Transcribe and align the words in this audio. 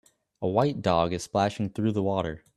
A 0.41 0.47
white 0.47 0.81
dog 0.81 1.13
is 1.13 1.21
splashing 1.21 1.69
through 1.69 1.91
the 1.91 2.01
water 2.01 2.41